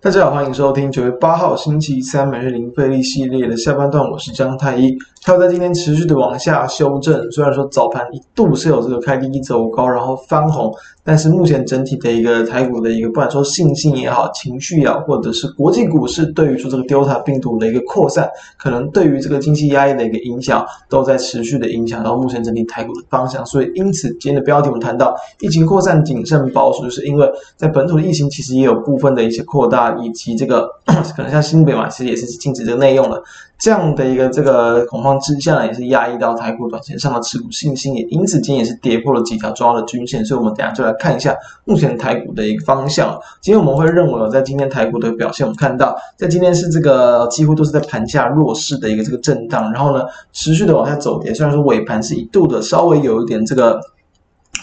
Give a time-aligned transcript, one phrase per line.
[0.00, 4.96] 大家好，欢迎收听九月八号星期三每日零费力系列的下半段，我是张太一。
[5.22, 10.72] 它在今天持续的往下修正，虽然说早盘一度是有这个开低走高，然后翻红，
[11.04, 23.44] 但是目前整体的一个台股的一个，不管说信心也好，情绪也好，或者是国际股市对于说这个 Delta 病毒的一个扩散，可能对于这个经济压抑的一个影响，都在持续的影响到目前整体台股的方向。
[23.44, 29.88] 所以因此今天的标题我们谈到疫情扩散谨慎保守，就是因为在本土的疫情其实也有部分的一些扩大。
[30.02, 30.68] 以及这个
[31.16, 33.22] 可能像新北嘛，其实也是禁止这个内用了，
[33.58, 43.16] 这样的一个这个恐慌之下呢，也是压抑到台股短线上的持股信心，也因此今天也是跌破了几条重要的均线，所以我们等下就来看一下目前台股的一个方向。
[43.40, 53.80] 今天我们会认为，在今天台股的表现，我们看到在今天是这个几乎都是在盘下弱势的一个这个震荡，然后呢持续的往下走跌，虽然说尾盘是一度的稍微有一点这个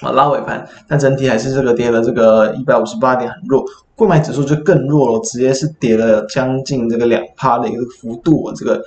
[0.01, 3.63] 啊拉尾盘，但整体还是这个跌了这个一百五十八点，很弱。
[3.95, 8.81] 柜买指数就更弱了，直接是跌了将近这个两趴的一个幅度，这个。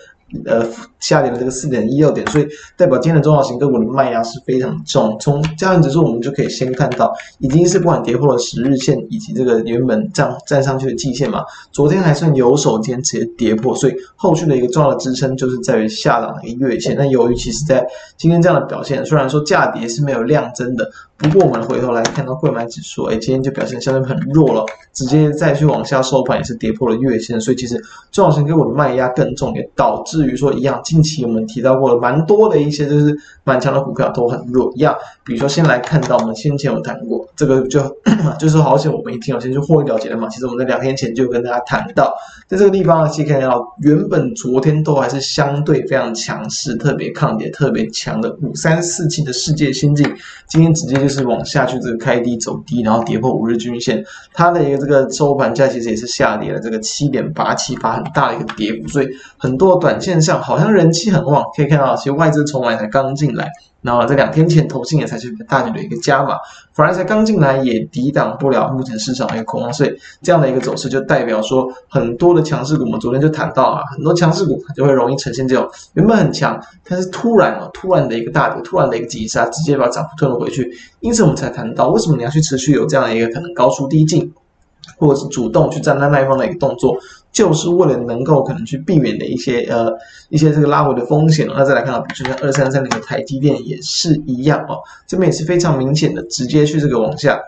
[0.45, 0.67] 呃，
[1.01, 5.17] 下跌了这个四点一六点，所以代表今天的中小型个股的卖压是非常重。
[5.19, 11.43] 从加权指数，我们就可以先看到，已经是不管跌破了十日线以及这个原本站站上去的季线嘛。
[11.73, 16.95] 昨天还算有手，今天直接跌破，所以后续的一个重要的支撑就是在于下档的一个月线。
[16.95, 17.87] 那由于其实在
[18.19, 27.75] 今天这样的表现，虽然说价跌是没有量增的，不过我们回头来看到柜买指数，哎，今天就表现相对很弱了，直接再去往下收盘也是跌破了月线，所以其实
[28.13, 30.29] 这种型给我的卖压更重，也导致。
[30.29, 34.95] 于说一样，近期我们提到过了蛮多的一些，就是蛮强的股票都很弱一样。
[35.25, 37.81] 比如说，先来看到我们先前有谈过，这个就
[38.39, 40.29] 就是好险我们一听，我先就获利了结了嘛。
[40.29, 42.15] 其实我们在两天前就跟大家谈到，
[42.47, 50.07] 在这个地方呢，其实可以看到，原本昨天都还是相对非常强势、特别抗跌、特别强的五三四七的世界先进，
[50.47, 59.09] 今天直接就是往下去这个开低走低，然后跌破五日均线，它的一个这个收盘价其实也是下跌了这个七点八七八，很大的一个跌幅，所以
[59.39, 60.19] 很多短线。
[60.19, 63.49] 上好像人气很旺，可以看到，其实外资筹码才刚进来，
[63.81, 66.37] 然后在两天前投信也才是大举的一个加码，
[66.73, 80.69] 反而才刚进来也抵挡不了目前市场的一个恐慌，所以这样的一个走势就代表说，很多的强势股，我们昨天就谈到啊，很多强势股它就会容易呈现这种原本很强，但是突然啊，突然的一个大跌，突然的一个急杀，直接把涨幅吞了回去，
[81.01, 84.33] 因此我们才谈到为什么你要去持续有这样的一个可能高出低进。
[84.97, 86.97] 或者是主动去站在那一方的一个动作，
[87.33, 89.93] 就是为了能够可能去避免的一些呃
[90.29, 91.47] 一些这个拉回的风险。
[91.49, 97.41] 那再来看到，比如说像二三三零的台积电也是一样哦，这边也是非常明显的，直接去这个往下。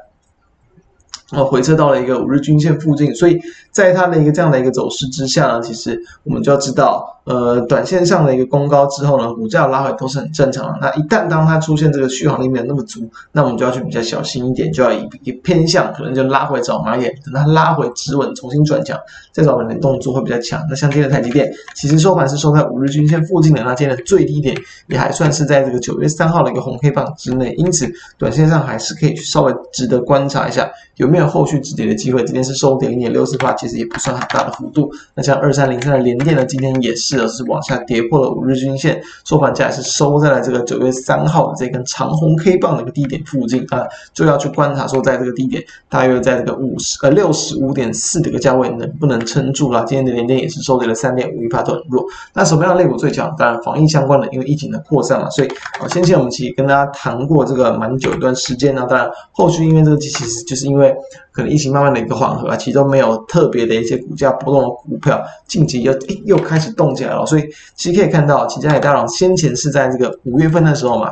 [1.33, 3.39] 呃，回撤到了一个五日均线附近，所以
[3.71, 10.79] 在它的一个这样的一个走势之下呢，其实我们就要知道，呃，短线上的一个攻高之后呢，股价拉回都是很正常的。
[10.81, 18.99] 那一旦当它出现这个续航力没有那么足，那我们就要去比较小心一点，就要以以偏向可能就拉回找买点，等它拉回止稳，重新转强，
[19.33, 20.61] 再找买点动作会比较强。
[20.69, 24.55] 那像今天的台积电，其实收盘是收在五日均线附近的，那今天的最低点
[24.89, 31.31] 也还算是在这个九月三号的一个红 K 棒之内，因此短线上还是可以去稍微值得观察一下有没有。
[31.31, 34.91] 后续止跌的机会，今天是收跌零点六四八，其实也不算很大的幅度。
[35.15, 49.84] 那像二三零三的联电呢，今天也是是往下跌破了五日均线，收盘价也是收在了这个九月三号的这根长红 K 棒的一个低点附近啊，就要去观察说，在这个低点大约在这个五十呃六十五点四的一个价位能不能撑住了。
[49.86, 52.04] 今天的联电也是收跌了三点五一，都很弱。
[52.34, 53.34] 那什么样的类股最强？
[53.38, 55.48] 当然防疫相关的，因为疫情的扩散嘛，所以
[55.81, 58.87] 啊，先前我们其实跟大家谈过这个蛮久一段时间呢。
[58.88, 60.94] 当然后续因为这个其实就是因为。
[61.32, 67.43] 可能疫情慢慢的一个缓和啊，其中没有特别的一些股价波动的股票，近期又又开始动起来了，所以
[67.75, 71.09] 其实可以看到，其实海大佬，先前是在这个五月份的时候嘛，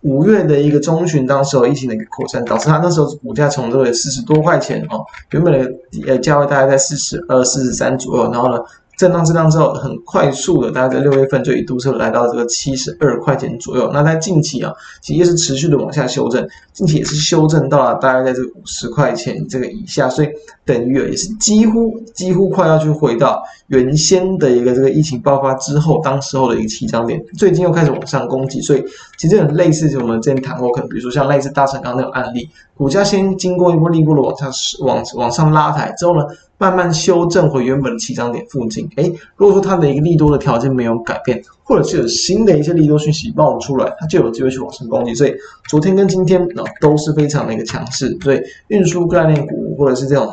[0.00, 5.70] 五月的一个中旬，当时有疫情的一个扩散，导致他那时候股价从这个四十多块钱哦，原本的
[6.06, 8.58] 呃价位大概在四十二、四十三左右，然后呢。
[8.96, 13.90] 震荡震荡之后，很快速的，大概在六月份就一度是来到这个七十二块钱左右。
[13.92, 20.28] 那在近期啊，其实也是持续的往下修正，近期也是修正到了大概在这个五十块钱这个以下，所以
[20.64, 27.22] 等于也是几乎几乎快要去回到原先的一个这个疫情爆发之后当时候的一个起涨点。
[27.36, 28.82] 最近又开始往上攻击，所以
[29.18, 34.50] 其实很类似，就我们之前谈过，可能比如说像类似大成钢那种案例，股价先经过一波利波的往上
[34.80, 36.24] 往往上拉抬之后呢，
[36.58, 38.88] 慢慢修正回原本的起涨点附近。
[38.96, 45.14] 诶，如果说它的一个利多的条件没有改变，或者是有新的一些利多讯息冒出来，它就有机会去往上攻击。
[45.14, 45.34] 所以
[45.68, 48.16] 昨天跟今天啊都是非常的一个强势。
[48.22, 50.32] 所以运输概念股或者是这种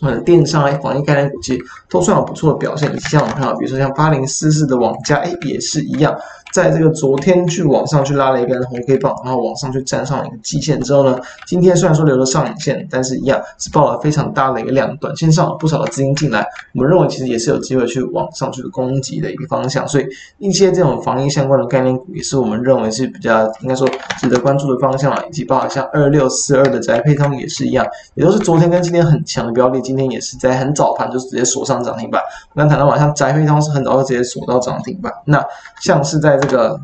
[0.00, 2.98] 嗯电商哎防疫概念股其实都算有不错的表现。
[3.00, 6.16] 像我们看到，比如说像八零四四的网家，诶也是一样，
[6.52, 20.06] 在这个昨天去往上去拉了一根红 K 棒，然后往上去站上一个季线之后呢，今天虽然说留了上影线，但是一样是爆了非常大的一个量，短线上有不少的资金进来，我们认为其实也是有机会去往上去攻击的一个方向，所以
[20.38, 32.22] 一些这种防疫相关的概念股也是我们认为是比较应该说值得关注的方向啊，以及包括像二六四二的宅配，他们也是一样，也都是昨天跟今天很强的标的，今天也是在很早盘就直接锁上涨停板。
[32.54, 35.44] 我刚谈到晚上宅配，他们是很早就直接锁到涨停板，那
[35.80, 36.80] 像是在这个。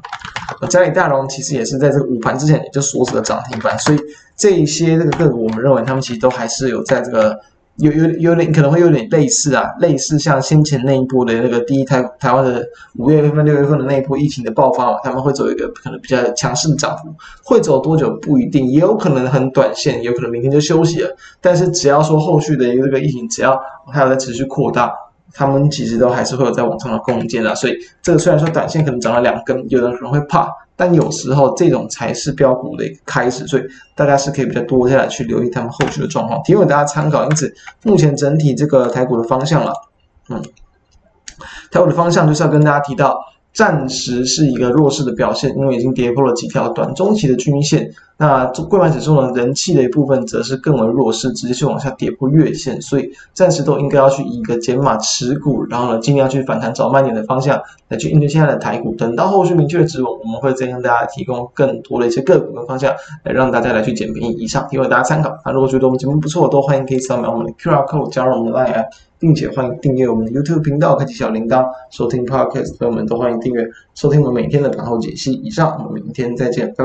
[0.68, 3.98] 嘉里大龙其实也是在这个午盘之前也就锁死了涨停板，所以
[4.36, 7.38] 这一些这个个股，我们认为他们其实都还是有在这个
[7.76, 12.64] 有有有点可能会有点类似啊，类似像先前那一波的那个第一台台湾的
[12.96, 17.12] 五月份六月份的那一波疫情的爆发嘛，他们会走一个可能比较强势的涨幅，
[17.42, 21.16] 会走多久不一定，也有可能很短线，有可能明天就休息了。
[21.42, 23.60] 但是只要说后续的一个这个疫情只要
[23.92, 24.94] 还有在持续扩大。
[25.34, 33.62] 他们其实都还是会有在往上的空间的，所以这个虽然说短线可能涨了两根，有人可能会怕，但有时候这种才是标股的一个开始，所以
[33.96, 37.24] 大家是可以比较多下来去留意他们后续的状况，提供大家参考。
[37.24, 37.52] 因此，
[37.82, 39.72] 目前整体这个台股的方向了，
[40.30, 40.40] 嗯，
[41.70, 43.18] 台股的方向就是要跟大家提到。
[43.54, 47.88] 暂时是一个弱势的表现，因为已经跌破了几条短中期的均线。
[48.16, 58.94] 那柜买指数呢，人气的一部分则是更为弱势，直接去往下跌破月线，所以暂时都应该要去以一个减码持股，然后呢，尽量去反弹找卖点的方向来去应对现在的台股。
[58.94, 62.94] 等到后续明确的指稳，我们会再向大家提供更多的一些个股的方向，
[63.24, 64.34] 来让大家来去捡便宜。
[64.34, 65.36] 以上提供大家参考。
[65.44, 68.84] 那如果觉得我们节目不错，都欢迎可以扫描我们的 QR code 加入我们的 Line。
[69.16, 75.32] 并且欢迎订阅我们的 YouTube 频道，开启小铃铛，收听 Podcast，朋友们都欢迎订阅收听我们每天的盘后解析。
[75.32, 76.82] 以上，我们明天再见，拜拜。